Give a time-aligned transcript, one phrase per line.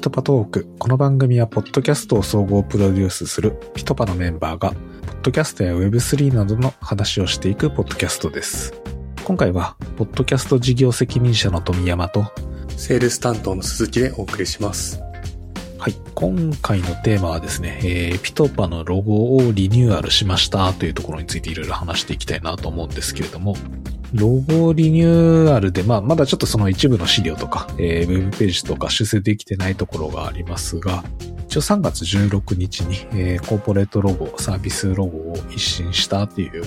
[0.00, 0.66] PitPa トーク。
[0.78, 8.72] この番組は、ポッドキャストを総合プロデュースする PitPa のメンバーが、ポッドキャストや Web3 などの話をしていくポッドキャストです。
[9.24, 12.24] 今回は、ポッドキャスト事業責任者の富山と、
[12.78, 15.02] セールス担当の鈴木でお送りします。
[15.76, 15.94] はい。
[16.14, 23.54] 今回のテーマはですね、えー、 PitPa のロゴをリニューアルしましたというところについていろいろ話していきたいなと思うんですけれども、
[24.12, 31.04] ロゴリニューアルで、まあ、まだちょっとその一部の資料とか、えー、ウェブページとか修正できてないところがありますが、
[31.46, 36.64] 一応3月16日に、えー、コーポレートロゴ、サービスロゴを一新したっていう、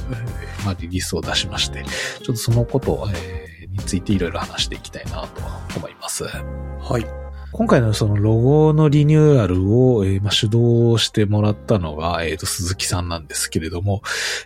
[0.65, 5.41] まあ、リリースを出しまして、ちょっとそのこと、えーについていろいろ話していきたいなと
[5.77, 6.23] 思います。
[6.25, 7.22] はい。
[7.53, 14.01] 今回のそのロゴのリニューアルを、えーまあ、主導してもらったのが、えっ、と、鈴木さんなんですけれども、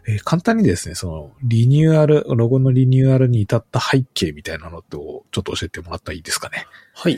[0.07, 6.67] えー簡単にですね、そのリニューアル、ロゴのリニューアルに至った背景みたいなのと、ちょっと教えてもらったらいいですかね？
[6.93, 7.17] はい。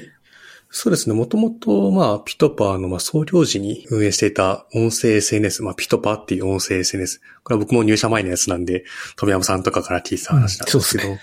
[0.70, 1.16] そうですね。
[1.16, 7.22] もともと、まあ、ピトパの、まあ、創業時に運営していた音声 SNS、まあ、ピトパっていう音声 SNS。
[7.44, 11.20] これは僕も入社前のやつなんで、富山さんとかから聞いた話なんですけど、うんそうで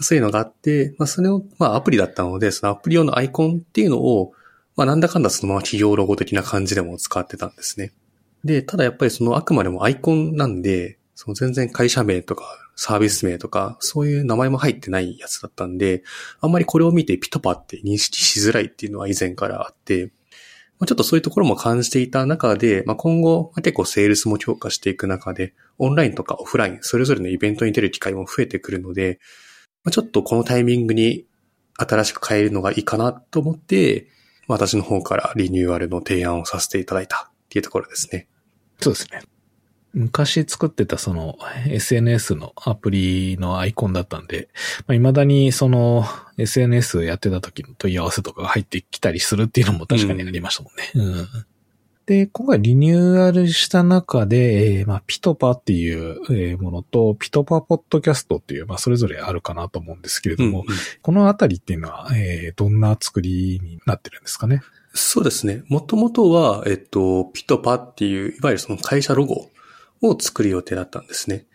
[0.00, 4.32] そういうのがあって、まあ、それを、まあ、アプリだったので、そのアプリ用のアイコンっていうのを、
[4.76, 7.92] まあ、なんだかんだそのまま企業ロゴ的な感じでも使ってたんですね。
[8.44, 16.02] で、ただやっぱりそのあくまでもアイコンなんで、その全然会社名とかサービス名とか、そういう名前も入ってないやつだったんで、
[16.40, 20.12] あんまりこれを見てピトパって認識しづらいっていうのは以前からあって、
[20.78, 29.20] まあちょっとそういうところも感じていた中で、まあ、今後、まあ結構セールスも強化していく中で、オンラインとかオフライン、それぞれのイベントに出る機会も増えてくるので、
[29.84, 31.26] まあちょっとこのタイミングに
[31.76, 34.08] 新しく変えるのがいいかなと思って、
[34.46, 38.26] まあ私の方からリニューアルの提案をさせていただいたっていうところですね。
[38.80, 39.20] そうですね。
[39.94, 41.36] 昔作ってたその
[41.68, 44.48] SNS のアプリのアイコンだったんで、
[44.86, 46.04] まあ、未だにその
[46.38, 50.90] SNS やってた時の問い合わせとかが入ってきたりするっていうのも確かにありましたもんね。
[50.94, 51.28] うん
[52.04, 64.62] で、今回リニューアルした中で、えーまあ、ピトパっていうえーものと、ピトパポッドキャストっていう、まあ、それぞれあるかなと思うんですけれども、うんうんこのあたりっていうのは、えーどんな作りになってるんですかね？
[64.94, 65.62] そうですね。
[65.68, 69.48] もともとは、えっと、ピトパっていう、いわゆるその会社ロゴ
[70.02, 71.46] を作る予定だったんですね。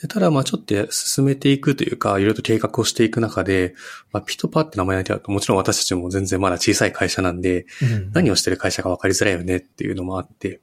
[0.00, 3.74] でただ、まあちょっと進めていくというか、いろいろと計画をしていく中で、
[4.12, 7.66] まあ、 PitPaって名前だと、もちろん私たちも全然まだ小さい会社なんで、
[8.12, 10.60] 何をしてる会社か分かりづらいよねっていうのもあって、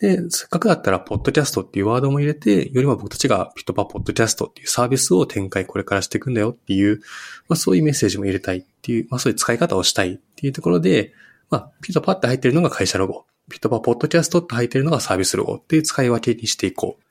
[0.00, 7.00] で、せっかくだったら、ポッドキャストっていうワードも入れて、よりは僕たちが PitPaポッドキャストっていうサービスを展開これからしていくんだよっていう、
[7.48, 11.12] まあそういうメッセージも入れたいっていう、まあそういう使い方をしたいっていうところで、
[11.50, 13.26] まあ、 PitPaって入ってるのが会社ロゴ。
[13.50, 17.04] PitPaポッドキャストって入ってるのがサービスロゴっていう使い分けにしていこう。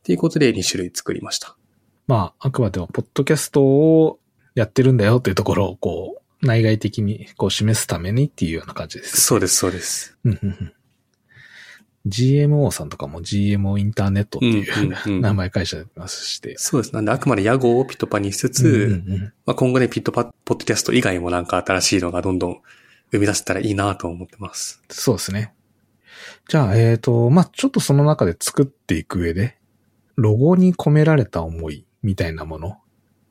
[0.00, 1.56] っていうことで2種類作りました。
[2.06, 4.18] まあ、あくまでも、ポッドキャストを
[4.54, 9.20] やってるんだよというところを、こう、内外的にこう示すためにっていうような感じです。
[9.20, 10.16] そうです、そうです。
[12.06, 16.56] GMO さんとかも GMO インターネットっていう、名前会社でますして。
[16.56, 16.94] そうです。
[16.94, 22.60] なんで、あくまで屋号をピトパにしつつ、うんうんうんまあ、今後ね、ピトパポッドキャスト以外もなんか新しいのがどんどん
[23.12, 24.82] 生み出せたらいいなと思ってます。
[24.88, 25.52] そうですね。
[26.48, 29.59] じゃあ、えっ、と、まあ、ちょっとその中で作っていく上で、
[30.20, 32.78] ロゴに込められた思いみたいなもの、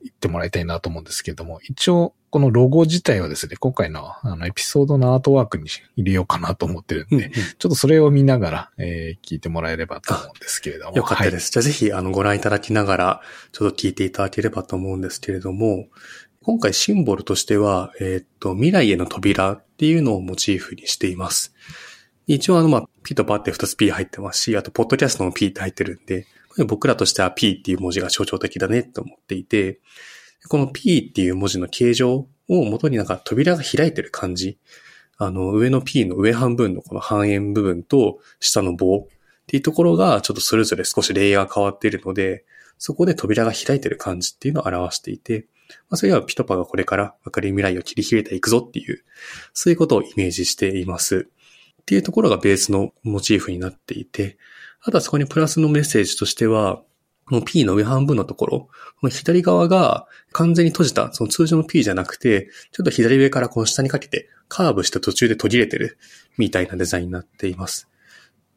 [0.02, 10.96] 言ってもらいたいなと思うんですけれども、一応、このロゴ自体はですね、今回のあのエピソードのアートワークに入れようかなと思ってるんで、うんちょっとそれを見ながら、えー聞いてもらえればと思うんですけれども。。
[10.96, 11.52] よかったですす。
[11.52, 13.20] じゃあぜひ、あの、ご覧いただきながら、
[13.52, 15.88] ちょっと聞いていただければと思うんですけれども、
[16.42, 21.52] 今回シンボルとしては、えーっと、未来への扉っていうのをモチーフにしています。
[22.26, 26.26] 一応あの、まあ、P とパって2つ P 入ってますし、あと、ポッドキャストの P って入ってるんで、
[26.66, 29.80] 僕らとしては P っていう文字が象徴的だねと思っていて、
[30.48, 34.58] この P っていう文字の形状を元になんか扉が開いてる感じ。
[35.18, 39.06] あの、上の P の上半分のこの半円部分と下の棒っ
[39.46, 42.44] ていうところがちょっとそれぞれ少しレイヤー変わっているので、
[42.78, 45.46] そこで扉が開いてる感じっていうのを表していて、
[45.90, 49.04] まあ、それはピトパがこれから明るい未来を切り開いていくぞっていう、
[49.52, 51.28] そういうことをイメージしています。
[51.82, 54.38] っていうところがベースのモチーフになっていて、
[54.82, 56.82] あとはそこにプラスのメッセージとしては、
[57.26, 58.70] この P の上半分のところ、こ
[59.04, 65.98] の左側が完全に閉じた、その通常の P じゃなくて、ちょっと左上からこの下にかけてカーブして途中で途切れてる
[66.38, 67.88] みたいなデザインになっています。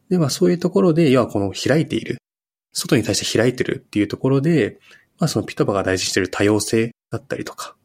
[0.08, 2.18] で、まあそういうところで、要はこの開いている、
[2.72, 4.80] 外に対して開いてるっていうところで、
[5.18, 7.76] まあそのピトパが大事している多様性だったりとか、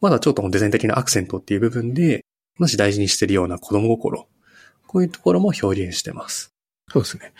[0.00, 2.24] まだちょっとデザイン的なアクセントっていう部分で、
[2.58, 4.28] もし大事にしているような子供心、
[4.86, 6.52] こういうところも表現してます。
[6.92, 7.32] そうですね。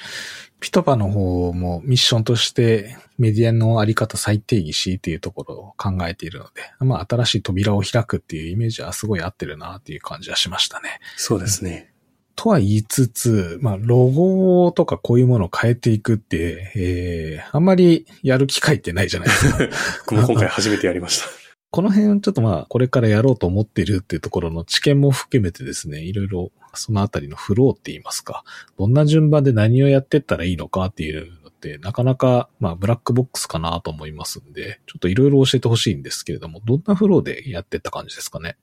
[0.60, 6.50] ピトパの方もミッションとしてメディアのあり方再定義しっていうところを考えているので、
[6.80, 11.00] まあ新しい扉を開くっていうイメージはすごい合ってるなっていう感じはしましたね。
[11.16, 11.90] そうですね。
[12.36, 19.58] とは言いつつ、まあロゴとかこういうものを変えていくって、えー、あんまりやる機会ってないじゃないですか。
[20.06, 21.39] 僕も今回初めてやりました。
[21.70, 28.44] この辺ちょっとまあこれからやろうと思っているっていうところの知見も含めてですね、いろいろそのあたりのフローって言いますか、
[28.78, 38.56] どんな順番で何をやってったらいいのかっていうのって、なかなかまあブラックボックスかなと思いますんで、ちょっといろいろ教えてほしいんですけれども、どんなフローでやってった感じですかね？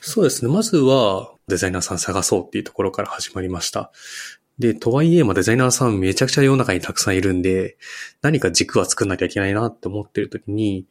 [0.00, 0.52] そうですね。
[0.52, 3.90] まずはデザイナーさん探そうっていうところから始まりました。
[4.58, 7.78] で、とはいえ、まあデザイナーさんめちゃくちゃ世の中にたくさんいるんで、
[8.20, 10.86] 何か軸は作んなきゃいけないなって思ってる時に、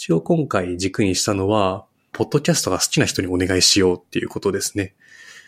[0.00, 4.94] 一応今回軸にしたのは、ポッドキャストが好きな人にお願いしようっていうことですね。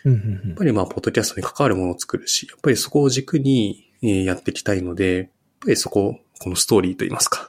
[0.05, 5.27] うんうんやっぱりまあ、ポッドキャストに関わるものを作るし、やっぱりそこを軸にえーやっていきたいので、やっ
[5.61, 7.39] ぱりそこ、このストーリーといいますか。
[7.39, 7.45] や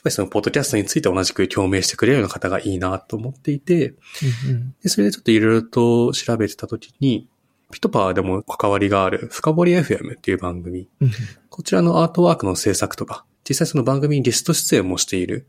[0.00, 7.28] っぱりそのポッドキャストについて同じく共鳴してくれるような方がいいなと思っていて、うんでそれでちょっといろいろと調べてたときに、
[7.70, 10.88] ピトパーでも関わりがある深掘り FM っていう番組。
[11.00, 11.12] うんうん
[11.48, 15.46] こちらのアートワークの制作とか、実際その番組にゲスト出演もしている、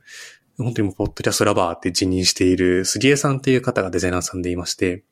[0.63, 5.03] 本当にもポッドキャストラバーって辞任している杉江さんっていう方がデザイナーさんでいまして、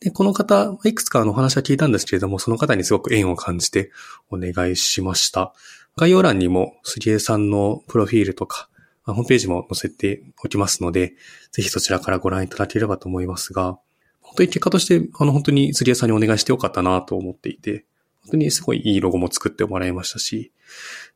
[0.00, 3.90] で、この方、いくつかのお話は聞いたんですけれども、その方にすごく縁を感じて
[4.30, 5.52] お願いしました。
[5.96, 8.68] 概要欄にも杉江さんのプロフィールとか、
[9.04, 11.14] ホームページも載せておきますので、
[11.50, 13.78] ぜひそちらからご覧いただければと思いますが、
[14.20, 17.84] 本当に結果として、あの本当に杉江さんにお願いしてよかったなと思っていて、
[18.30, 20.52] 当にすごいいいロゴも作ってもらいましたし、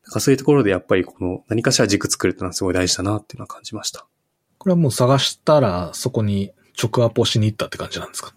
[0.05, 4.05] なんかそういうところでやっぱりこの何かしら軸作るってのはすごい大事だなっていうのは感じました。
[4.57, 6.51] これはもう探したらそこに
[6.81, 8.33] 直アポしに行ったって感じなんですか？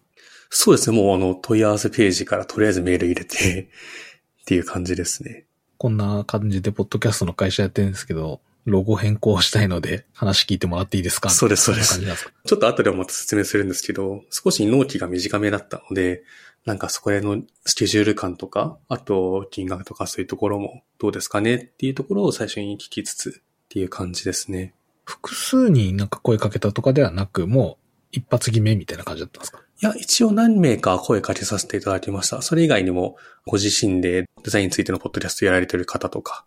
[0.50, 3.69] そうですね、もうあの問い合わせページからとりあえずメール入れて
[4.43, 5.44] っていう感じですね。
[5.78, 11.31] こんな感じでポッドキャストの会社やってるんですけど、ロゴ変更したいので話聞いてもらっていいですか？
[11.31, 12.00] そうですそうです。
[12.00, 16.23] ちょっと後でもまた説明するんですけど、少し納期が短めだったので、
[16.66, 24.74] なんかそこへのスケジュール感とか、あと金額とかそういうところもどうですかねっていうところを最初に聞きつつっていう感じですね。
[25.04, 29.60] 複数になんか声かけたとかではなく、もう一発決めみたいな感じだったんですか？
[29.80, 32.42] いや、一応何名か声かけさせていただきました。
[32.42, 33.16] それ以外にも、
[33.46, 36.46] ご自身でデザインについてのポッドキャストやられてる方とか、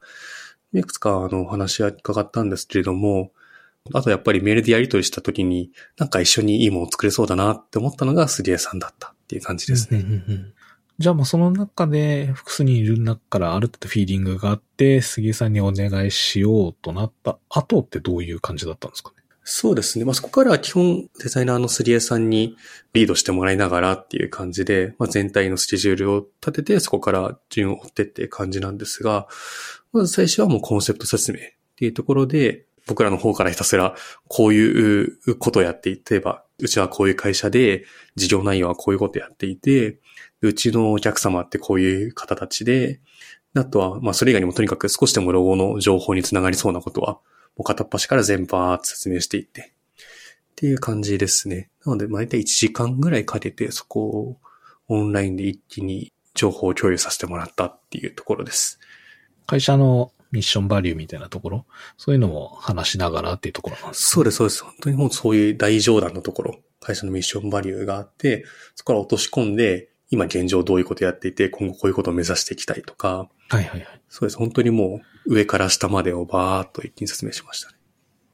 [0.73, 3.31] いくつかあのお話は伺ったんですけれども、
[3.93, 9.99] あとやっぱりメールでやり取りした時に、なんか一緒にいいものを作れそうだなって思ったのが杉江さんだったっていう感じですね。
[9.99, 10.53] うんうんうん
[11.01, 19.23] じゃあもうその中で複数人いる中からある程度フィーリングがあって、杉江さんにお願いしようとなった後ってどういう感じだったんですかね？
[19.45, 20.03] そうですね。
[20.03, 22.57] まあ、そこからは基本デザイナーの杉江さんに
[22.91, 29.29] リードしてもらいながらっていう感じで、まあ、全体のスケジュールを立てて、そこから順を追ってって感じなんですが、
[29.93, 31.41] まず最初はもうコンセプト説明っ
[31.77, 33.95] ていうところで、僕らの方からひたすら
[34.27, 37.85] こういうことをやっていて、例えば、うちはこういう会社で、
[38.15, 39.99] 事業内容はこういうことやっていて、
[40.41, 42.99] うちのお客様ってこういう方たちで、
[43.55, 47.21] あとは、まあそれ以外にもとにかく少しでもロゴの情報につながりそうなことは、も
[47.59, 50.03] う片っ端から全バーって説明していって、っ
[50.55, 51.69] ていう感じですね。
[51.85, 54.37] なので、まあ大体1時間ぐらいかけて、そこを
[54.87, 58.79] オンラインで一気に情報を共有させてもらったっていうところです。
[59.45, 61.65] 会社のミッションバリューみたいなところ、
[61.97, 64.63] そういうのも話しながらっていうところなんですそうです、そうです。
[64.63, 68.45] 本当にもうそういう大上段のところ、会社のミッションバリューがあって、
[68.75, 74.01] そこから落とし込んで、今現状どういうことやっていて、今後こういうことを目指していきたいとか、はいはいはい。
[74.09, 74.37] そうです。
[74.37, 77.77] 本当にもう上から下までをバーっと一気に説明しましたね。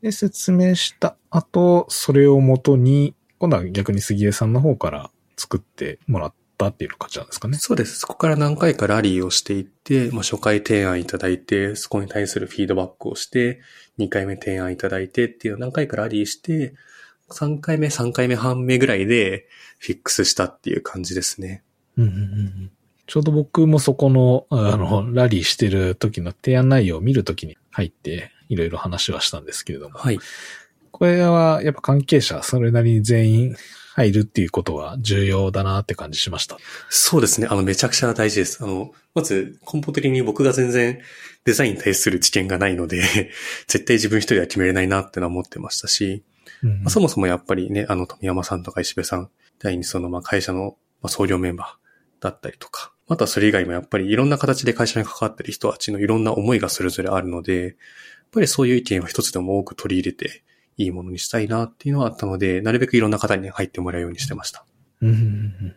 [0.02, 7.58] で、説明した後、それをもとに、今度は逆に杉江さんの方から作ってもらったっていう感じなんですかね。
[7.58, 8.00] そうです。
[8.00, 13.62] そこから何回かラリーをしていって、まあ、初回提案いただいて、そこに対するフィードバックをして、
[14.00, 16.74] 2回目提案いただいてっていうのを何回かラリーして、
[17.30, 19.48] 3回目、3回目半目ぐらいで
[19.80, 21.64] フィックスしたっていう感じですね。
[23.08, 30.20] ちょうど僕もそこの、あの、ラリーしてる時の提案内容を見るときに入って、いろいろ話はしたんですけれども、はい。
[30.92, 33.56] これはやっぱ関係者、それなりに全員
[33.96, 36.58] 入るっていうことは重要だなって感じしました。
[36.90, 37.48] そうですね。
[37.50, 38.62] あの、めちゃくちゃ大事です。
[38.62, 41.00] あの、まず根本的に僕が全然
[41.46, 43.32] デザインに対する知見がないので、
[43.68, 46.26] 絶対自分一人では決めれないなってのは思ってましたし、
[46.62, 57.74] うんまあそもそもやっぱりね、あの、富山さんとか石部さん、第にその、まあ、会社の、まあ、創業メンバーだったりとか、あとはそれ以外もやっぱりいろんな形で会社に関わってる人たちのいろんな思いがそれぞれあるので、やっ
[58.34, 60.44] ぱりそういう意見を一つでも多く取り入れて、
[60.78, 64.66] いいものにしたいなっていうのはあったので、なるべくいろんな方に入ってもらうようにしてました。
[65.02, 65.74] うん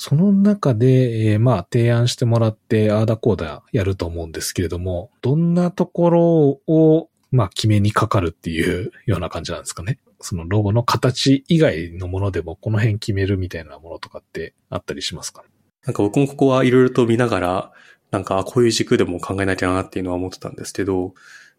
[0.00, 9.98] その中で、えー、まあ、提案してもらって、ああだこうだやると思うんですけれども、どんなところを、まあ、決めにかかるっていうような感じなんですかね。
[10.20, 15.42] そのロゴの形以外のものでも、この辺決めるみたいなものとかってあったりしますか？
[15.84, 17.72] なんか僕もここはいろいろと見ながら、
[18.12, 21.14] なんかこういう軸でも考えなきゃなっていうのは思ってたんですけど、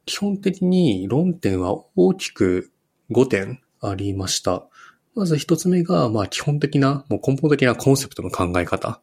[0.06, 2.72] 基本的に論点は大きく
[3.12, 4.68] 5点ありました。
[5.16, 9.02] まず一つ目が、まあ基本的な、もう根本的なコンセプトの考え方。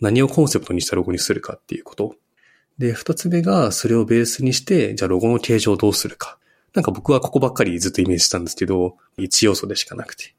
[0.00, 2.16] 何をコンセプトにしたロゴにするかっていうこと。
[2.78, 6.38] で、二つ目が、それをベースにして、じゃあロゴの形状をどうするか。
[6.74, 10.34] なんか僕はここばっかりずっとイメージしたんですけど、一要素でしかなくて。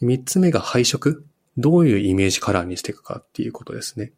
[0.00, 1.24] 三つ目が配色。
[1.56, 4.12] どういうイメージカラーにしていくかっていうことですね。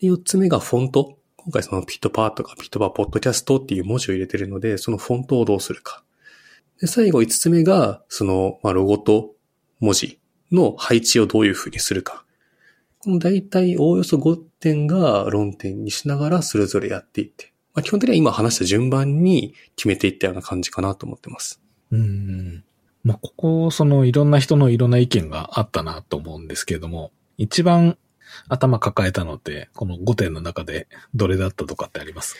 [0.00, 1.18] 四つ目がフォント。
[1.44, 6.02] 今回そのピットパーとかピットパーポッドキャストっていう文字を入れてるので、そのフォントをどうするか。
[6.80, 9.34] で、最後五つ目が、その、まあ、ロゴと
[9.80, 10.18] 文字
[10.52, 12.24] の配置をどういう風にするか。
[12.98, 21.60] この大体おおよそ5点が論点にしながらそれぞれやっていって、まあ、基本的には今話した順番に決めていったような感じかなと思ってます。
[21.90, 22.64] うん。
[23.02, 27.96] まあ、ここ、そのいろんな人のいろんな意見があったなと思うんですけれども、一番
[28.48, 32.36] 頭抱えたのって、この5点の中でどれだったとかってあります？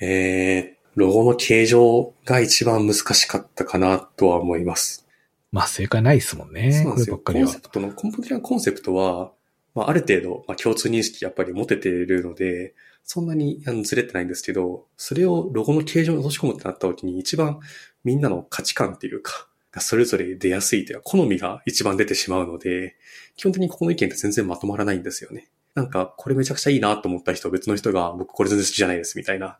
[0.00, 5.06] えー、ロゴの形状が一番難しかったかなとは思います。
[5.52, 6.72] まあ正解ないですもんね。
[6.72, 7.18] そうなんですよ。
[7.18, 9.32] コンセプトの、根本的なコンセプトは、
[9.74, 17.60] まあある程度、まあ共通認識やっぱり持てているので、そんなにずれてないんですけど、それをロゴの形状に落とし込むってなった時に一番
[18.02, 22.96] みんなの価値観っていうか、がそれぞれ出やすいというか、好みが一番出てしまうので、
[23.36, 25.48] 基本的にここの意見って全然まとまらないんですよね。
[25.74, 29.58] なんか、これめちゃくちゃいいなと思った人、別の人が、僕これ全然好きじゃないですみたいな、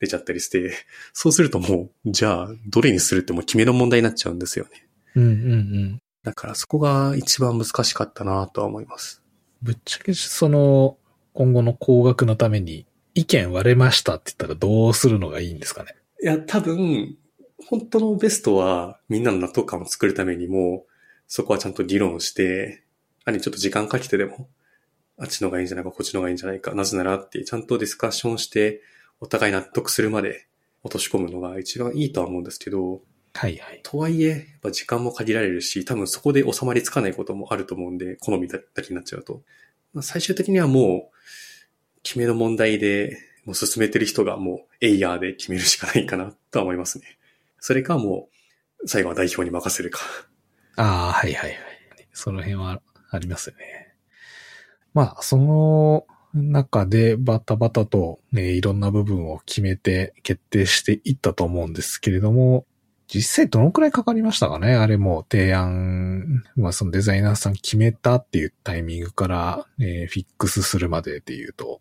[0.00, 0.72] 出ちゃったりして、
[1.12, 4.86] そうするともう、じゃあ、どれにするってもう決めの問題になっちゃうんですよね。
[5.14, 6.02] うんうんうん。
[6.24, 9.22] だからそこが一番難しかったなとは思います。
[9.62, 10.96] ぶっちゃけその、
[11.34, 15.94] 今後の工学のために意見割れましたって言ったらどうするのがいいんですかね？
[16.22, 17.16] いや、多分、
[17.66, 20.86] 本当のベストはみんなの納得感を作るためにも、
[21.26, 22.83] そこはちゃんと議論して、
[23.24, 24.48] 何ちょっと時間かけてでも、
[25.18, 28.82] あっちのがいいんじゃないか、こっちのがいいんじゃないか、なぜならってちゃんとディスカッションして、
[29.20, 30.46] お互い納得するまで
[30.82, 33.02] 落とし込むのが一番いいとは思うんですけど、
[33.36, 33.80] はいはい。
[33.82, 39.42] とはいえ、やっぱ時間も限られるし、多分そこで収まりつかないこともあると思うんで、好みだけになっちゃうと。
[39.92, 41.16] まあ、最終的にはもう、
[42.04, 47.18] 決めの問題で、もう進めてる人がもう、エイヤーで決めるしかないかな、とは思いますね。
[47.58, 48.28] それかも
[48.82, 50.00] う、最後は代表に任せるか。
[50.76, 51.60] ああ、はいはいはい。
[52.12, 52.80] その辺は
[53.14, 53.94] ありますよね。
[54.92, 62.66] まあ、その中でバタバタと、ね、いろんな部分を決めて決定していったと思うんですけれども、
[63.06, 64.74] 実際どのくらいかかりましたかね？
[64.74, 71.80] あれも提案、まあそのデザイナーさん決めたっていうタイミングから、えー、フィックスするまでっていうと。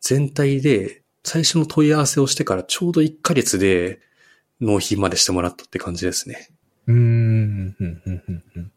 [0.00, 4.00] 全体で最初の問い合わせをしてからちょうど1ヶ月で
[4.60, 6.48] 納品までしてもらったって感じですね。
[6.86, 8.22] うーん、うん、うん、
[8.56, 8.72] うん。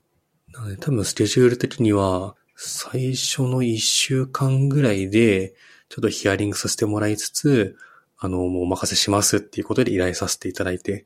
[0.56, 5.56] なので多分スケジュール的には最初の1週間ぐらいで
[5.90, 7.78] ちょっとヒアリングさせてもらいつつ、
[8.18, 11.06] あの、もうお任せしますっていうことで依頼させていただいて、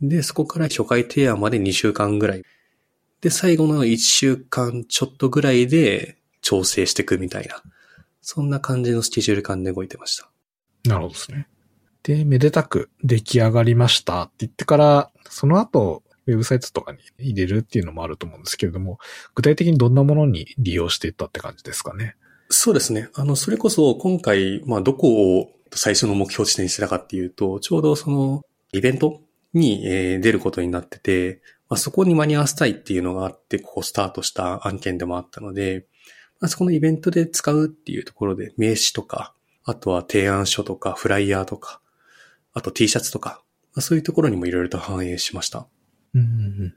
[0.00, 2.44] で、そこから初回提案まで2週間ぐらい。
[3.20, 7.62] で、最後の1週間ちょっとぐらいで調整していくみたいな。
[8.20, 10.30] そんな感じのスケジュール感で動いてました。
[10.84, 11.48] なるほどですね。
[12.02, 18.98] で、めでたく出来上がりましたって言ってから、その後、ウェブサイトとかに入れるっていうのもあると思うんですけれども、
[19.34, 22.14] 具体的にどんなものに利用していったって感じですかね？
[22.50, 23.08] そうですね。
[23.14, 28.42] あの、それこそ今回、まあ、どこを最初の目標地点にしたかっていうと、ちょうどその、
[28.72, 29.20] イベント
[29.54, 35.86] に、出ることになってて、まあ、そこに間に合わせたいっていうのがあって、ここスタートした案件でもあったので、
[36.40, 41.80] まあ、そこのイベントで使うっていうところで、名刺とか、あとは提案書とか、フライヤーとか、
[42.54, 43.42] あと T シャツとか、
[43.74, 45.66] まあ、そういうところにもいろいろと反映しました。
[46.14, 46.74] うんうん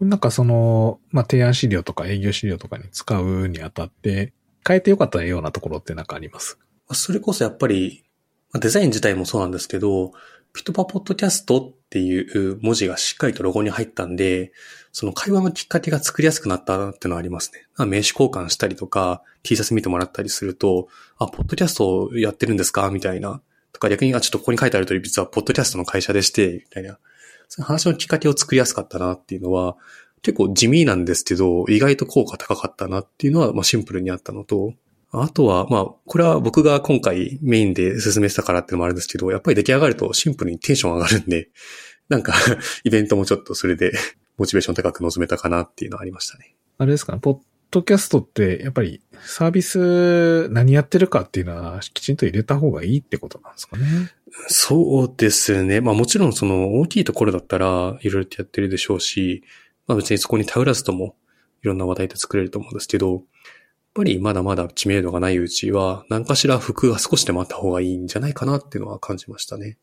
[0.00, 4.32] うん、なんかその、まあ、提案資料とか営業資料とかに使うにあたって、
[4.66, 6.58] 変えてよかったようなところってなんかあります？
[6.92, 8.04] それこそやっぱり、
[8.54, 10.12] デザイン自体もそうなんですけど、
[10.52, 14.52] ピトパポッドキャストっていう文字がしっかりとロゴに入ったんで、
[14.92, 17.66] その会話のきっかけが作りやすくなったっていうのはありますね。
[17.78, 20.88] 名刺交換したりとか、T シャツ見てもらったりすると、
[21.18, 22.90] あ、ポッドキャストやってるんですか？
[22.90, 23.42] みたいな。
[23.72, 26.98] とか逆に、あ、ちょっとここに書いてある通り、実はポッドキャストの会社でして、みたいな。
[27.48, 29.76] その話のきっかけを作りやすかったなっていうのは、
[30.22, 34.72] 結構地味なんですけど、意外と効果高かったなっていうのは、まあシンプルにあったのと、
[35.22, 41.50] あとは、まあ、これは僕が今回メインで進めてたからっていうのもあるんですけど、やっぱり出来上がるとシンプルにテンション上がるんで、
[42.08, 42.34] なんか
[42.84, 43.92] イベントもちょっとそれで
[44.36, 46.56] モチベーション高く臨めたかなっていうのはありましたね。
[46.78, 47.38] あれですかね、ポッ
[47.70, 53.84] ドキャストってやっぱりサービス何やってるかっていうのはきちんと入れた方がいいってことなんですかね。
[54.48, 55.80] そうですね。
[55.80, 59.44] まあもちろんその大きいところだったらいろいろとやってるでしょうし、
[59.86, 61.16] まあ別にそこに頼らずとも
[61.62, 63.22] いろんな話題で作れると思うんですけど、やっ
[63.94, 69.78] ぱりまだまだ知名度がないうちは何かしら服が少しでもあった方がいいんじゃないかなっていうのは感じましたね。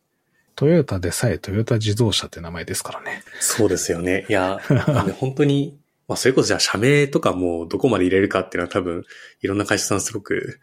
[0.55, 3.23] トヨタでさえトヨタ自動車って名前ですからね。
[3.39, 4.25] そうですよね。
[4.29, 4.59] いや、
[5.17, 5.79] 本当に、
[6.11, 9.05] まあそれこそじゃあ社名とかもどこまで入れるかっていうのは多分
[9.41, 10.59] いろんな会社さんすごく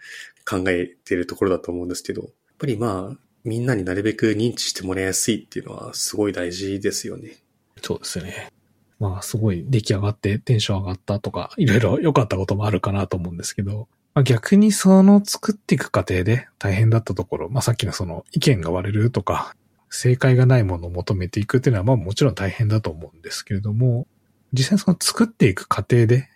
[0.46, 7.38] 考えてるところだと思うんですけど、やっぱりまあみんなになるべく認知してもらいやすいっていうのはすごい大事ですよね。
[7.80, 8.52] そうですね。
[8.98, 19.54] まあすごい出来上がってテンション上がったとか、いろいろ良かったこともあるかなと思うんですけど、まあ、逆にその作っていく過程で大変だったところ、まあさっきのその意見が割れるとか、
[19.88, 24.06] 正解がないものを求めていくっていうのはまあもちろん大変だと思うんですけれども、
[24.52, 26.28] 実際その作っていく過程で、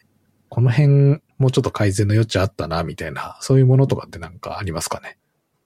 [0.48, 5.18] この辺もうちょっと改善の余地あったな、みたいな、そういうものとかってなんかありますかね？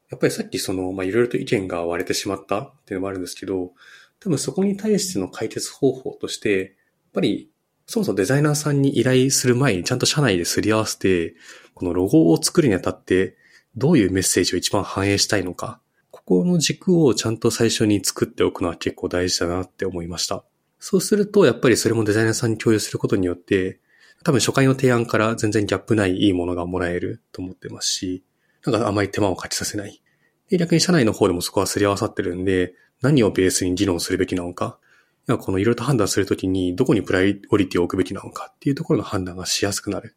[0.09, 3.73] やっぱりさっきその、ま、いろいろと意見が割れてしまったっていうのもあるんですけど、
[4.21, 6.69] 多分そこに対しての解決方法として、やっ
[7.13, 7.51] ぱり、
[7.87, 11.35] そもそもデザイナーさんに依頼する前にちゃんと社内ですり合わせて、
[11.75, 13.37] このロゴを作るにあたって、
[13.77, 20.45] どういうメッセージを一番反映したいのか、ここの軸をちゃんと最初に作っておくのは結構大事だなって思いました。
[20.79, 23.81] そうすると、やっぱりそれもデザイナーさんに共有することによって、
[24.25, 28.25] 多分初回の提案から全然ギャップないいいものがもらえると思ってますし、
[28.65, 30.03] なんかあまり手間をかけさせない。
[30.49, 34.79] で、逆に社内の方でもそこはすり合わさってるんで、何をベースに議論するべきなのか、
[35.27, 40.17] このいろいろと判断するときにどこにプライオリティを置くべきなのかっていうところの判断がしやすくなる。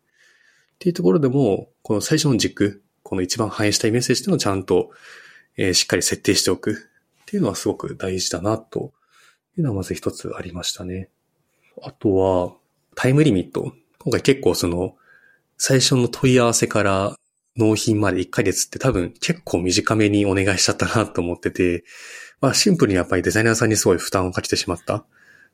[0.76, 4.92] っていうところでも、この最初の軸、この一番反映したいメッセージっていうのをちゃんと、
[5.58, 6.76] えー、しっかり設定しておくっ
[7.26, 8.94] ていうのはすごく大事だなと
[9.60, 11.10] いうのはまず一つありましたね。
[11.82, 12.54] あとは、
[12.96, 13.74] タイムリミット。
[14.00, 14.96] 今回結構その、
[15.58, 17.16] 最初の問い合わせから
[17.58, 21.84] 納品まで1ヶ月って多分結構短めにお願いしちゃったなと思ってて、
[22.40, 25.06] まあシンプルにやっぱりデザイナーさんにすごい負担をかけてしまった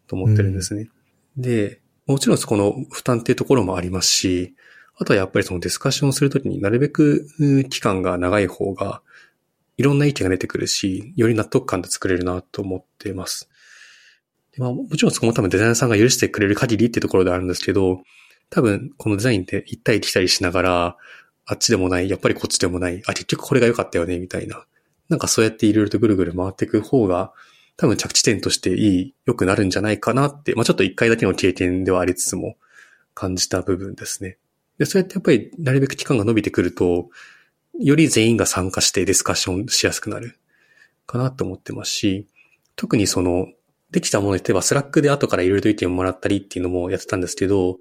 [0.07, 0.89] と思ってるんですね。
[1.37, 4.53] うん、で、もちろんそこの負担っていうところもありますし、
[4.97, 7.27] あとはやっぱりそのディスカッションをするときになるべく
[7.69, 9.01] 期間が長い方が
[9.77, 13.49] いろんな意見が出てくるし、より納得感で作れるなと思っています。
[14.57, 18.01] まあ、もちろんそこも多分デザイナーさんが許してくれる限りっていうところであるんですけど、
[18.49, 20.97] 多分このデザインって行ったり来たりしながら、
[21.45, 24.65] あっちでもない、やっぱりこっちでもない、あ、結局これが良かったよね、みたいな。
[25.09, 27.31] なんかそうやっていろいろとぐるぐる回っていく方が、
[27.77, 32.55] 多分着地点としていい、良くなるんじゃないかなって、まあちょっと一回だけの経験ではありつつも
[33.13, 34.37] 感じた部分ですね。
[34.77, 37.09] で、そうやってやっぱりなるべく期間が伸びてくると、
[37.79, 40.37] より全員が参加してディスカッションしやすくなる
[41.05, 42.27] かなと思ってますし、
[42.75, 43.47] 特にその
[43.95, 47.77] できたものに、例えば Slack で後からいろいろと意見をもらったりっていうのもやってたんですけど、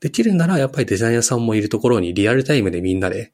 [0.00, 3.32] できるならやっぱりデザイナーさんもいるところにリアルタイムでみんなで、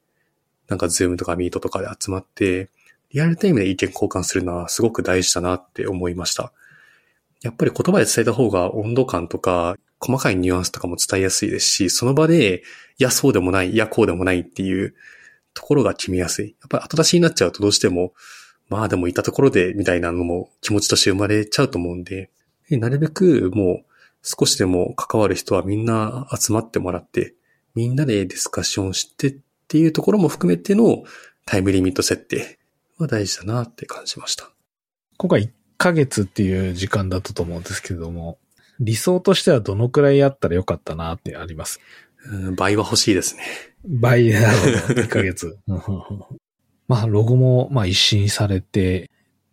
[0.67, 2.69] なんか Zoom とか Meet とかで集まって、
[3.09, 6.53] リアルタイムで意見交換するのはすごく大事だなって思いました。
[7.41, 12.61] やっぱり言葉で伝えた方が温度感とか、細かいニュアンスとかも伝えやすいですし、その場で、
[12.99, 14.93] いや、そうでもない、いや、こうでもないっていう
[15.55, 16.49] ところが決めやすい。
[16.59, 18.13] やっぱり後出しになっちゃうとどうしても、
[18.73, 22.31] まあでもいたところでみたいなのも気持ちとして生まれちゃうと思うんで、
[22.71, 23.85] なるべくもう
[24.23, 27.35] 少しでも関わる人はみんな集まってもらって、
[27.75, 29.35] みんなでディスカッションしてっ
[29.67, 31.03] ていうところも含めての
[31.45, 32.57] タイムリミット設定
[32.97, 34.49] は大事だなって感じました。
[35.17, 38.37] 今回1ヶ月っていう時間だったと思うんですけれども、
[38.79, 41.79] 理想としてはどのくらいあったらよかったなってあります？
[42.25, 43.43] うん、倍は欲しいですね。
[43.85, 45.57] 倍なるほど、1ヶ月。
[46.87, 49.09] まあ、ロゴも、まあ、一新されて、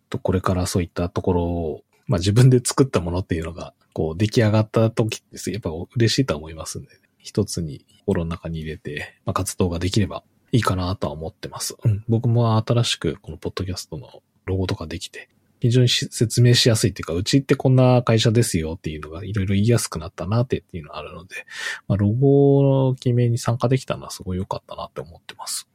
[0.09, 5.51] と、これからそういったところを、まあ、自分で作ったものっていうのが、こう、出来上がった時です。
[5.51, 11.77] やっぱ嬉しいと思いますんで、ね、一つに心の中に入れて、まあ、活動ができればいいかなとは思ってます。
[11.83, 12.03] うん。
[12.09, 15.29] 僕も新しくこのポッドキャストのロゴとかできて、
[15.61, 21.45] 非常に説明しやすいっていうか、うちってこんな会社ですよっていうのがいろいろ言いやすくなったなってっていうのがあるので、
[21.87, 25.69] まあ、ロゴの決めに参加できたのはすごい良かったなって思ってます。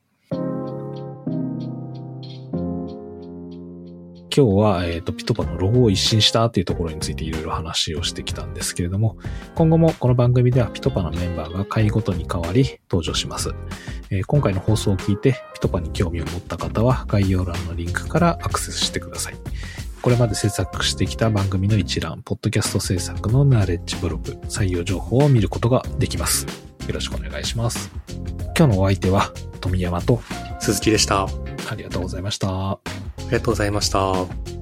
[4.37, 9.17] 今日は、えっ、ー、と、ピトパのロゴを一新したっていうところについていろいろ話をしてきたんですけれども、
[9.55, 13.55] 今後もこの番組ではピトパのメンバーが会ごとに変わり登場します。
[14.11, 19.37] えー、今回の放送を聞いてピトパに興味を持った方は概要欄のリンクからアクセスしてください。
[20.03, 26.45] これまで制作してきた番組の一覧、ポッドキャスト制作のナレッジブログ、採用情報を見ることができます。
[26.87, 27.91] よろしくお願いします。
[28.55, 30.21] 今日のお相手は富山と
[30.61, 31.23] 鈴木でした。
[31.25, 33.06] ありがとうございました。
[33.27, 34.56] ありがとうございました。